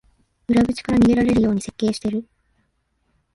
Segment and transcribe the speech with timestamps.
[0.47, 2.27] 裏口から逃げられるように設計してる